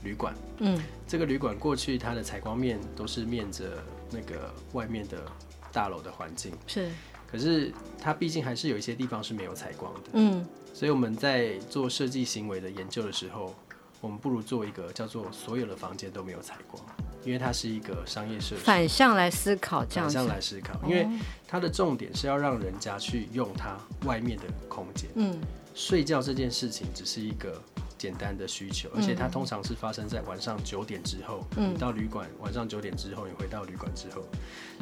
[0.04, 5.24] 旅馆，嗯，这个旅馆过去它的采光面都是面着那个外面的
[5.72, 6.90] 大楼的环境，是，
[7.26, 13.54] 可是它毕竟还是有一些地方是没有采光的，嗯，所以我们在做设计行为的研究的时候，
[14.02, 16.84] 我们不如做一个叫做所有的房间都没有采光，
[17.24, 21.06] 因为它是一个商业设施，反向来思考这样，反向来思考，因为
[21.46, 23.76] 它的重点是要让人家去用它
[24.06, 25.38] 外面的空间，嗯。
[25.74, 27.62] 睡觉这件事情只是一个
[27.96, 31.46] 简单的需求，而且它通常是发生在晚上九点之后。
[31.56, 34.24] 嗯，你到旅馆晚上九点之后，你回到旅馆之后，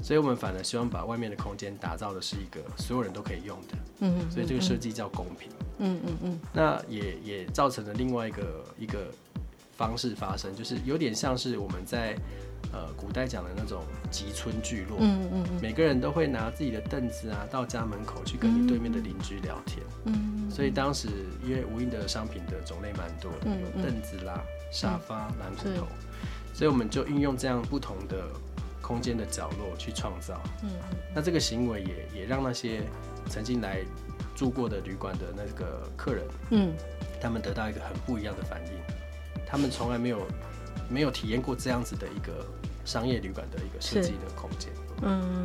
[0.03, 3.77] 所以我们反而希望把外面的空间打造的是一个所有人都可以用的。
[3.99, 5.51] 嗯，所以这个设计叫公平。
[5.81, 6.41] 嗯嗯嗯。
[6.55, 9.13] 那也也造成了另外一个一个
[9.77, 12.17] 方式发生，就是有点像是我们在。
[12.73, 21.07] 呃，古代讲的那种集村聚落，嗯嗯，每个人都会拿自己的凳子啊，到家门口去跟你对面的邻居聊天，嗯，所以当时
[21.45, 25.87] 因为无印的商品的种类蛮多的，有凳子啦、沙发、蓝骨头，
[26.53, 28.27] 所以我们就运用这样不同的
[28.83, 30.71] 空间的角落去创造，嗯，
[31.15, 32.83] 那这个行为也也让那些
[33.29, 33.79] 曾经来
[34.35, 36.75] 住过的旅馆的那个客人，嗯，
[37.21, 38.73] 他们得到一个很不一样的反应，
[39.47, 40.27] 他们从来没有。
[40.89, 42.47] 没有体验过这样子的一个
[42.85, 44.71] 商业旅馆的一个设计的空间，
[45.03, 45.45] 嗯，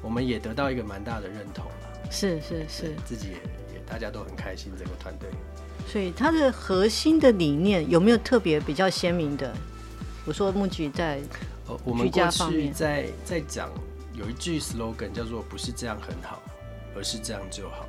[0.00, 3.34] 我们也得到一个蛮大的认同了，是是是，自己也
[3.74, 5.28] 也大家都很开心这个团队。
[5.86, 9.54] 所以它的核心的理念有没有特别比较鲜明的？
[10.24, 11.20] 我说木菊在
[11.84, 13.68] 我们过去在在讲
[14.14, 16.40] 有一句 slogan 叫做“不是这样很好，
[16.96, 17.84] 而是这样就好”，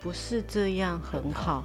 [0.00, 1.64] 不是这样很好，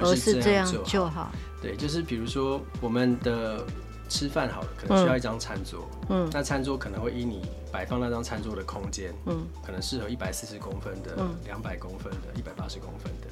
[0.00, 1.30] 而是这样就好。
[1.60, 3.64] 对，就是比如说我们的
[4.08, 13.28] 吃饭好了，可能需要一张餐桌，嗯，那餐桌可能会依你摆放那张餐桌的空间，嗯，可能适合一百四十公分的、两百公分的、一百八十公分的。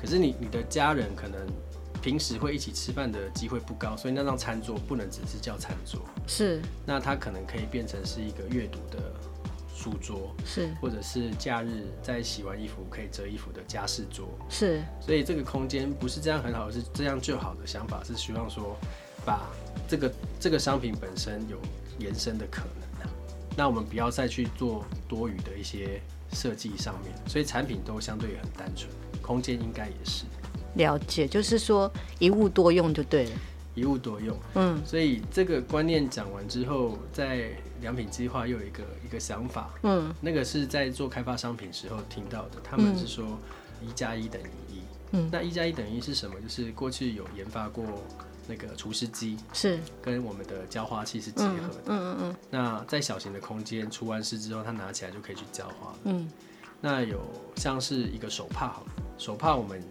[0.00, 1.40] 可是你你的家人可能
[2.00, 9.02] 平时会一起吃饭的机会不高，所以那张餐桌不能只是叫餐桌，是，那它可能可以变成是一个阅读的。
[9.86, 14.26] 书桌是，或者是假日在洗完衣服可以折衣服的家事桌。
[14.50, 18.76] 是，所以这个空间不是这样很好，是这样就好的想法是希望说，
[19.24, 19.46] 把
[19.86, 21.56] 这个这个商品本身有
[22.00, 23.10] 延伸的可能啊，
[23.56, 26.00] 那我们不要再去做多余的一些
[26.32, 28.90] 设计上面，所以产品都相对很单纯，
[29.22, 30.24] 空间应该也是。
[30.74, 33.30] 了解，就是说一物多用就对了。
[33.76, 37.50] 一物多用，嗯，所以这个观念讲完之后，在
[37.82, 43.38] 良品计划又有一个一个想法，嗯，那个是在做开发商品时候听到的，他们是说
[43.86, 44.80] 一加一等于一，
[45.12, 46.40] 嗯，那一加一等于一是什么？
[46.40, 47.84] 就是过去有研发过
[48.48, 49.78] 那个除湿机，是。
[50.00, 56.26] 跟我们的浇花器是结合的，嗯嗯嗯，那在小型的空间除完湿之后，它拿起来就可以去浇花，嗯，
[56.80, 57.20] 那有
[57.56, 58.86] 像是一个手帕，好了，
[59.18, 59.82] 手帕我们。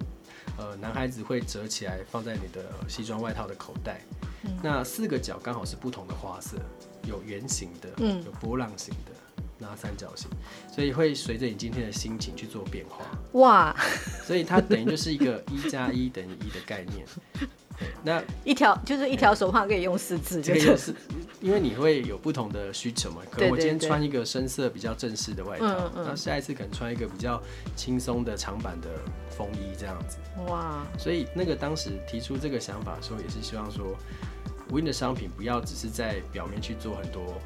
[0.58, 4.02] 呃，男孩子会折起来放在你的西装外套的口袋，
[4.44, 6.58] 嗯、那四个角刚好是不同的花色，
[7.04, 9.12] 有圆形的，嗯，有波浪形的，
[9.58, 10.30] 那三角形，
[10.74, 13.06] 所以会随着你今天的心情去做变化。
[13.34, 13.76] 哇，
[14.24, 17.06] 所以它等于就是一个一加一等于一的概念。
[18.03, 20.93] 那一条就是一条手帕可以用四次，这个是
[21.41, 23.21] 因为你会有不同的需求嘛？
[23.31, 27.41] 可能我今天穿一个深色比较正式的外套，那下一次可能穿一个比较
[27.75, 28.88] 轻松的长版的
[29.29, 30.17] 风衣这样子。
[30.47, 30.85] 哇！
[30.97, 33.95] 所以那个当时提出这个想法的时候，也是希望说，
[34.71, 37.39] 无印的商品不要只是在表面去做很多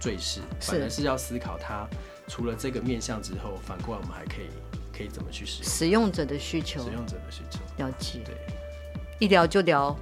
[0.00, 1.86] 赘饰，反而是要思考它
[2.28, 4.48] 除了这个面向之后，反过来我们还可以
[4.96, 8.20] 可以怎么去使用使用者的需求，使用者的需求了解。
[8.24, 8.34] 对。
[9.22, 9.96] 一聊就聊，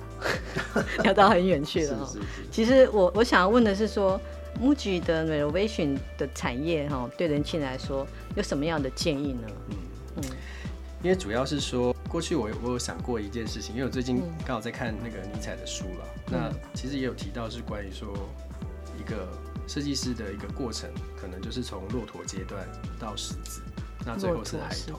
[1.04, 2.06] 聊到很远去了。
[2.06, 2.26] 是是是。
[2.50, 4.18] 其实我我想要问的是说
[4.59, 9.48] ，MUJI 的 renovation 的产业哈，对人气来说有什么样的建议呢？
[9.68, 9.76] 嗯
[10.16, 10.24] 嗯，
[11.02, 16.06] 因为主要是说，过去我我有想过一件事情，因为我最近刚好在看那个尼采的书了。
[16.28, 18.09] 嗯、那其实也有提到是关于说
[18.98, 19.28] 一个
[19.66, 20.88] 设计师的一个过程，
[21.20, 22.66] 可能就是从骆驼阶段
[22.98, 23.61] 到狮子，
[24.06, 24.98] 那最后是孩童。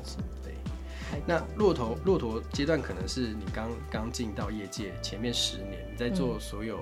[1.26, 6.80] 那骆驼骆驼阶段可能是你刚刚进到业界前面十年，你在做所有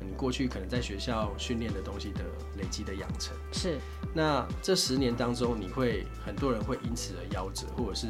[0.00, 2.20] 你过去可能在学校训练的东西的
[2.56, 3.34] 累积的养成。
[3.52, 3.78] 是。
[4.14, 8.08] 那这十年当中，你会很多人会因此而夭折，或者是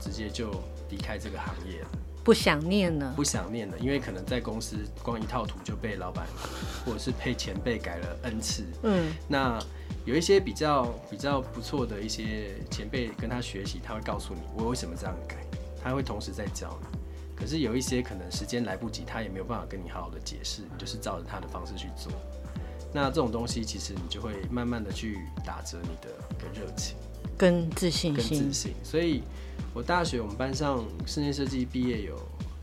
[0.00, 0.50] 直接就
[0.90, 1.88] 离开这个行业了。
[2.22, 3.12] 不想念了。
[3.14, 6.26] 不想念了，因为可能在公司光一套图就被老板
[6.84, 8.64] 或者是被前辈改了 N 次。
[8.82, 9.12] 嗯。
[9.28, 9.58] 那。
[10.04, 15.36] 有一些比较比较不错的一些前辈跟他学习，他会告诉你我为什么这样改，
[15.82, 16.98] 他会同时在教你。
[17.36, 22.12] 可是有一些可能时间来不及，他也没有办法跟你好好的解释，你就是照着他的方式去做。
[22.92, 26.96] 那这种东西其实你就会慢慢的去打折你的跟热情
[27.36, 28.72] 跟自信心，跟自信。
[28.84, 29.22] 所以，
[29.74, 32.16] 我大学我们班上室内设计毕业有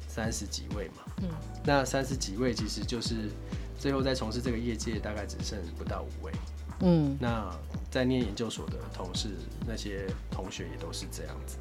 [0.08, 1.30] 三十几位嘛，嗯，
[1.66, 3.30] 那三十几位其实就是
[3.78, 6.32] 最后在从事这个业界大概只剩不到五位，
[6.82, 7.50] 嗯，那
[7.90, 9.30] 在念研究所的同事
[9.68, 11.58] 那些同学也都是这样子。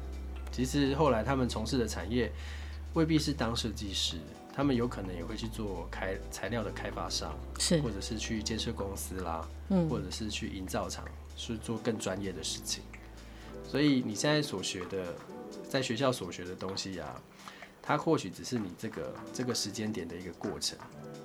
[0.51, 2.31] 其实后来他们从事的产业
[2.93, 4.17] 未必是当设计师。
[4.53, 11.05] 他们有可能也会去做开材料的开发商，是，或者是去建设公司啦，嗯，或者是去营造厂，
[11.37, 12.83] 是做更专业的事情。
[13.65, 15.15] 所以你现在所学的，
[15.69, 17.15] 在学校所学的东西啊，
[17.81, 20.77] 它或许只是你这个这个时间点的一个过程，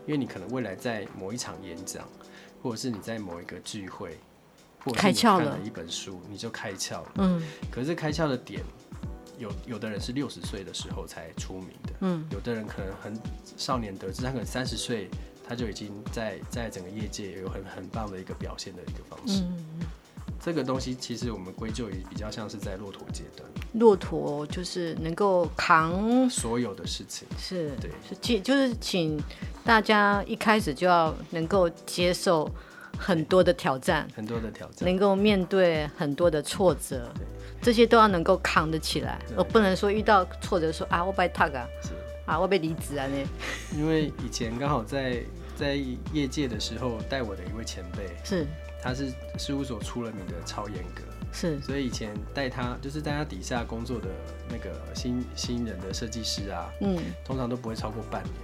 [0.06, 2.08] 因为你可能未来在某一场演讲，
[2.66, 4.18] 或者是你在某一个聚会，
[4.84, 7.12] 或者是你看了一本书，你就开窍了。
[7.18, 8.60] 嗯，可是开窍的点。
[9.38, 13.16] 有有的人是六十岁的时候才出名的，嗯，有的人可能很
[13.56, 15.08] 少年得志，他可能三十岁
[15.46, 19.42] 他就已经在在整个业界有很很棒的一个表现的一个方式。
[19.42, 19.85] 嗯，
[20.40, 29.20] 这个东西其实我们归咎于比较像是在骆驼阶段，骆驼就是能够扛所有的事情，是对，是请就是请
[29.64, 32.48] 大家一开始就要能够接受
[32.96, 37.10] 很多的挑战，很多的挑战，能够面对很多的挫折。
[37.62, 41.66] 这些都要能够扛得起来，而不能说遇到挫折说啊我被 tag 啊，
[42.26, 43.76] 啊我被离职啊那。
[43.76, 45.20] 因为以前刚好在
[45.56, 45.74] 在
[46.12, 48.46] 业界的时候带我的一位前辈，是，
[48.86, 54.08] 他是事务所出了名的超严格，是，所以以前带他就是在他底下工作的
[54.48, 58.34] 那个新新人的设计师啊，嗯，通常都不会超过半年。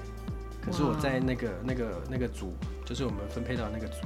[0.64, 2.52] 可是我在那个那个那个组，
[2.84, 3.98] 就是我们分配到那个组，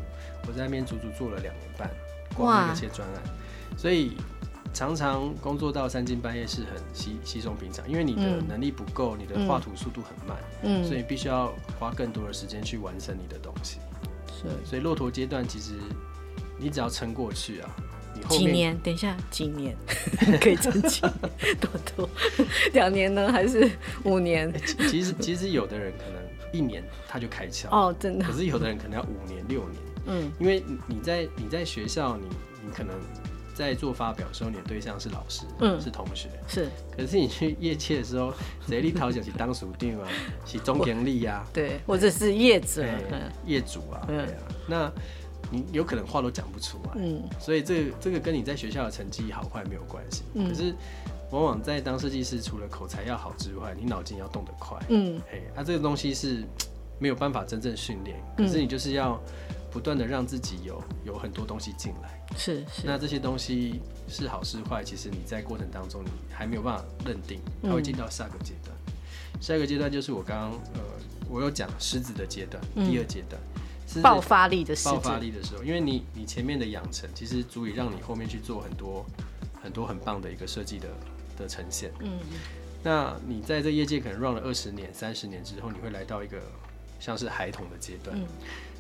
[0.46, 1.90] 我在那边足足做了两年半，
[2.35, 3.22] 光那些专案，
[3.77, 4.12] 所以。
[4.75, 13.79] 常常工作到三更半夜是很稀稀松平常，因为你的能力不够，嗯、你的画图速度很慢，嗯，所以必须要花更多的时间去完成你的东西。
[14.31, 15.79] 是，所以骆驼阶段其实
[16.59, 17.77] 你只要撑过去啊，
[18.14, 18.79] 你后面几年？
[18.79, 19.77] 等一下，几年
[20.40, 21.57] 可以撑几年？
[21.61, 22.11] 多多
[22.73, 23.71] 两年呢，还是
[24.05, 24.53] 五年？
[24.88, 28.25] 其实其实有的人可能一年他就开窍哦，真的。
[28.25, 32.27] 可是有的人可能要五年、六年，嗯，因为你在你在学校，你
[32.64, 32.95] 你可能。
[33.57, 36.69] 在做发表的时候，你的对象是老师，嗯，是同学，是。
[36.95, 38.31] 可是你去业界的时候，
[38.69, 40.07] 谁立讨奖是当属定啊，
[40.45, 42.85] 是总经理呀，对，或者是业者、
[43.47, 44.27] 业主啊，对啊。
[44.69, 44.92] 那
[45.50, 47.22] 你有可能话都讲不出来，嗯。
[47.40, 50.74] 所以这个这个跟你在学校的成绩好坏没有关系，可是
[51.30, 55.20] 往往在当设计师，除了口才要好之外，你脑筋要动得快，嗯。
[55.32, 56.44] 哎，那这个东西是
[56.98, 59.20] 没有办法真正训练，可是你就是要。
[59.68, 62.87] 不断的让自己有有很多东西进来，是是。
[62.87, 63.78] 那这些东西
[64.09, 68.74] 是好是坏，其实你在过程当中你还没有办法认定，它会进到下个阶段。
[68.87, 70.80] 嗯、下一个阶段就是我刚刚呃，
[71.28, 73.38] 我有讲狮子的阶段，嗯、第二阶段，
[74.03, 79.05] 爆发力的爆发力的时候，因为你你前面的养成，其实足以让你后面去做很多
[79.62, 80.88] 很多很棒的一个设计的
[81.37, 81.90] 的呈现。
[82.01, 82.18] 嗯。
[82.83, 86.40] 那你在这业界可能 run 了二十年、三十年之后，你会来到一个
[87.01, 88.16] 像是孩童的阶段。
[88.16, 88.27] 嗯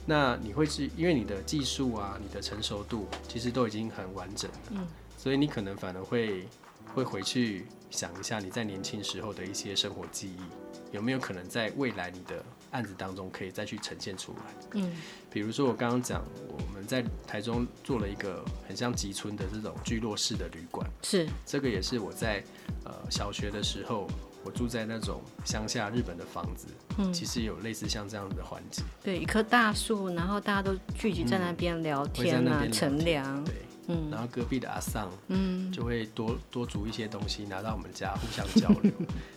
[0.08, 4.86] 那你会是因为你的技术啊，你的成熟度其实都已经很完整了，嗯，
[5.18, 6.46] 所以你可能反而会
[6.94, 12.40] 会回去想一下你在年轻时候的一些生活记忆，有没有可能在未来你的
[12.76, 14.38] 案子当中可以再去呈现出来？
[14.74, 14.92] 嗯，
[15.30, 21.26] 比如说我刚刚讲我们在台中做了一个很像集村的这种聚落式的旅馆，是。
[21.46, 22.44] 这个也是我在
[22.84, 24.06] 呃小学的时候。
[24.44, 33.54] 我住在那种乡下日本的房子，嗯，其实有类似像这样的环境，对，一棵大树，然后大家都聚集在那边聊天啊，乘凉，对，
[33.88, 38.92] 嗯，然后隔壁的阿桑，嗯，就会多多煮一些东西拿到我们家互相交流，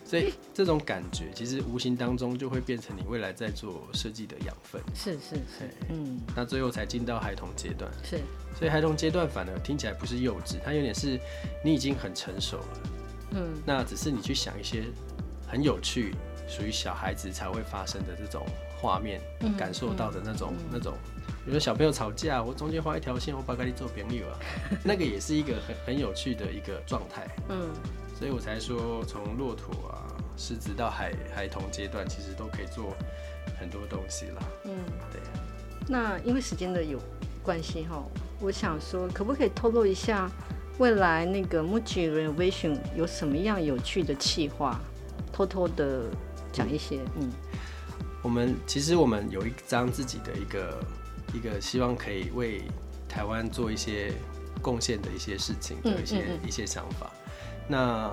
[0.05, 8.19] 所以这种感觉其实无形当中就会变成你未来在做设计的养分，是是是，嗯，那最后才进到孩童阶段，是，
[8.57, 11.19] 所以孩童阶段反而听起来不是幼稚，它有点是
[11.63, 12.79] 你已经很成熟了。
[13.31, 14.85] 嗯，那只是你去想一些
[15.47, 16.15] 很有趣、
[16.47, 18.43] 属于小孩子才会发生的这种
[18.81, 20.95] 画面，嗯、感受到的那种、嗯、那种，
[21.49, 24.37] 比如说小朋友吵架，我中间画一条线，我把跟你做朋友啊，
[24.85, 27.27] 那个也是一个很很有趣的一个状态。
[27.49, 27.71] 嗯，
[28.15, 30.05] 所以我才说，从骆驼啊、
[30.37, 32.95] 狮子到孩孩童阶段，其实都可以做
[33.59, 34.43] 很多东西啦。
[34.65, 34.77] 嗯，
[35.11, 35.19] 对。
[35.87, 36.99] 那因为时间的有
[37.41, 38.03] 关系哈，
[38.39, 40.29] 我想说，可不可以透露一下？
[40.77, 44.79] 未来那个 Muji Renovation 有什么样有趣的企划？
[45.33, 46.03] 偷偷的
[46.53, 46.99] 讲一些。
[47.15, 47.31] 嗯，嗯，
[48.21, 50.79] 我们其实我们有一张自己的一个
[51.33, 52.61] 一个希望可以为
[53.07, 54.11] 台湾做一些
[54.61, 56.39] 贡献的一些事情的一些、嗯嗯。
[56.43, 57.11] 嗯、一些想法。
[57.67, 58.11] 那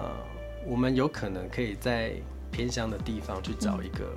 [0.67, 2.13] 我们有可能可以在
[2.51, 4.17] 偏乡的地方去找一个，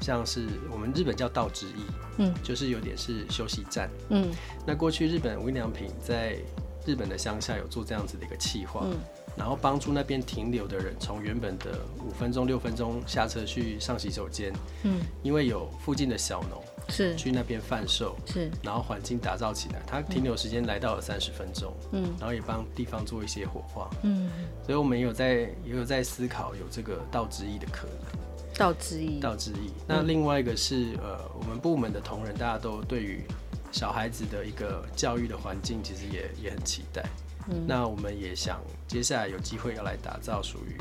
[0.00, 1.84] 像是我们日本叫道之驿，
[2.18, 4.30] 嗯，就是有点是休息站，嗯，
[4.66, 6.38] 那过去日本无印良品在
[6.86, 8.96] 日本的乡下有做这样子的一个企划，嗯，
[9.36, 14.52] 然后帮助那边停留的人从原本的五分钟六分钟下车去上洗手间，
[14.84, 17.14] 嗯，因为有附近的小农是。
[17.16, 24.30] 去那边贩售，是，然后环境打造起来，它停留时间来到了三十分钟，嗯，然后也帮地方做一些火化，嗯，
[24.64, 25.34] 所以我们也有在
[25.64, 28.20] 也有在思考有这个道之意的可能。
[28.58, 29.70] 道之意，道之意。
[29.86, 33.24] 那另外一个是，呃，我们部门的同仁，大家都对于
[33.72, 37.02] 小孩子的一个教育的环境，其实也也很期待。
[37.48, 40.76] 嗯，那我们也想接下来有机会要来打造属于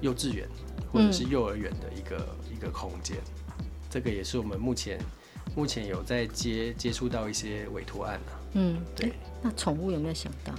[0.00, 0.46] 幼稚园
[0.92, 3.16] 或者是幼儿园的一个、嗯、一个空间。
[3.90, 5.00] 这个也是我们目前
[5.54, 8.32] 目前有在接接触到一些委托案啊。
[8.54, 9.12] 嗯，对。
[9.42, 10.52] 那宠物有没有想到？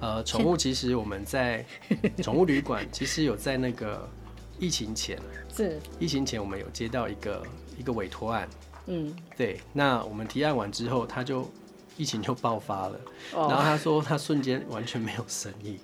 [0.00, 1.64] 呃， 宠物其实我们在
[2.22, 4.08] 宠物旅馆其实有在那个。
[4.56, 5.18] 疫情前
[5.52, 7.42] 是疫情前，我们有接到一个
[7.76, 8.48] 一个委托案，
[8.86, 9.60] 嗯，对。
[9.72, 11.50] 那我们提案完之后，他就
[11.96, 13.00] 疫情就爆发了，
[13.34, 15.80] 哦、然后他说他瞬间完全没有生意，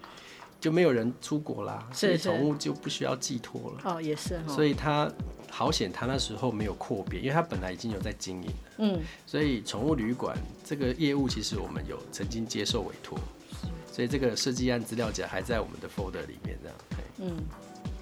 [0.61, 3.93] 就没有人出国啦，所以宠物就不需要寄托了。
[3.93, 4.43] 哦，也是、哦。
[4.47, 5.11] 所以他
[5.51, 9.01] 好险，他那时候没有扩编，因为他本来已经有在经营了，嗯。
[9.27, 13.19] 所以宠物旅馆这个业务，其实我们有曾经接受委托，
[13.93, 16.77] 所以这个设计案资料夹还在我们的 folder 里面，这样，
[17.19, 17.37] 嗯。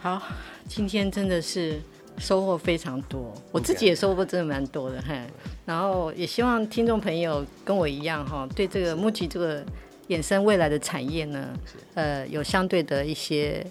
[0.00, 0.22] 好，
[0.68, 1.80] 今天真的是
[2.18, 5.14] 收获非常多，我自己也收获真的蛮多的哈。
[5.66, 9.64] 然后也希望听众朋友跟我一样哈，对这个 MUJI 这个
[10.08, 11.48] 衍生未来的产业呢，
[11.94, 13.66] 呃，有相对的一些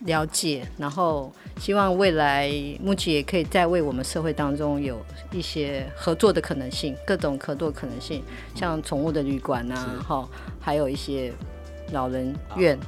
[0.00, 0.66] 了解。
[0.76, 5.00] 然后希望未来 MUJI 也可以再为我们社会当中有
[5.32, 8.22] 一些合作的可能性，各种合作可能性，
[8.54, 9.74] 像宠物的旅馆呐，
[10.06, 10.28] 哈，
[10.60, 11.32] 还有一些。
[11.90, 12.78] 老人院，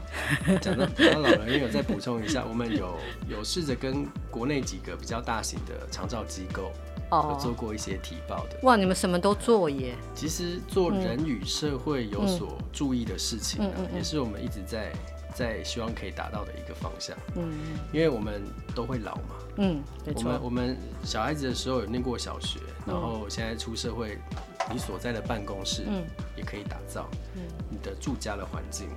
[0.60, 2.98] 讲到讲到老人院，我再补充一下，我们有
[3.30, 6.70] 有试着跟国内几个比较大型的长照机构，
[7.10, 8.58] 有做过一些提报的。
[8.62, 9.94] 哇，你们什么都做耶！
[10.14, 14.92] 其实做人与社会有所注意的事情，啊，也是我们一直在
[15.34, 17.16] 在希望可以达到的一个方向。
[17.36, 17.52] 嗯，
[17.92, 18.42] 因为我们
[18.74, 19.34] 都会老嘛。
[19.56, 19.82] 嗯，
[20.14, 24.18] 我们我们小孩子的时候有念过小学，然后现在出社会。
[24.72, 26.04] 你所在的办公室，嗯，
[26.36, 28.88] 也可以打造，嗯，你的住家的环境，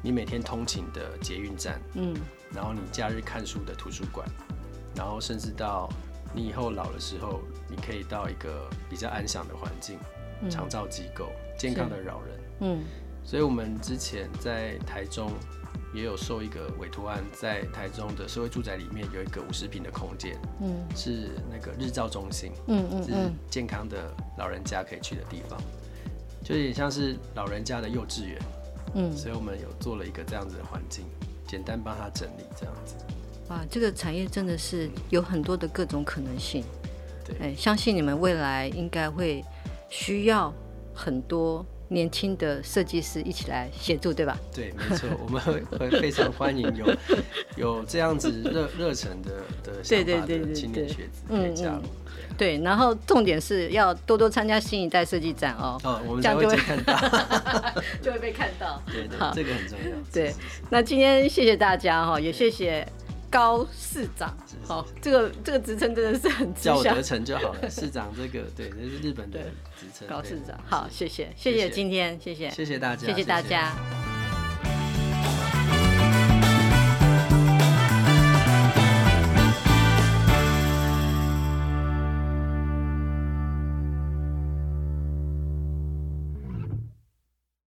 [0.00, 2.14] 你每天通勤的捷运站，嗯，
[2.54, 4.26] 然后你假日看书的图书馆，
[4.96, 5.90] 然后甚至到
[6.32, 9.98] 你以后老的时候，你可以到一个比较安详的环境，
[10.48, 12.82] 长照机构，健康的老人，嗯，
[13.24, 15.30] 所以我们之前在台中。
[15.94, 23.12] 也有受一个委托案，在台中的社会住宅里面有一个五十平的空间，嗯，是那个日照中心，嗯嗯，是
[23.48, 25.56] 健康的老人家可以去的地方，
[26.42, 28.42] 就有点像是老人家的幼稚园，
[28.94, 31.04] 嗯，所以我们有做了一个这样子的环境，
[31.46, 32.96] 简单帮他整理这样子。
[33.50, 36.64] 哇，这个产业真的是有很多的各种可能性，
[37.24, 39.44] 对，哎，相信你们未来应该会
[39.88, 40.52] 需要
[40.92, 41.64] 很多。
[41.94, 44.36] 年轻的设计师一起来协助，对吧？
[44.52, 46.84] 对，没错，我们会 会非常欢迎有
[47.56, 49.30] 有这样子热热忱的
[49.62, 51.80] 的想法的青年学子可以加入。
[52.36, 55.80] 对，然后重点是要多多参加新一代设计展哦。
[55.84, 56.94] 哦，我们才会看到，
[58.02, 58.82] 就会被看到。
[58.86, 59.96] 对对，这个很重要。
[60.12, 60.34] 对，
[60.68, 62.86] 那今天谢谢大家哈，也谢谢。
[63.34, 64.32] 高市长，
[64.62, 67.68] 好，这个这个职称真的是很叫我得成就好了。
[67.68, 69.40] 市长这个，对，这是日本的
[69.76, 70.06] 职称。
[70.06, 74.03] 高市长，好，谢谢，谢谢今天，谢谢，谢谢大家，谢谢大家。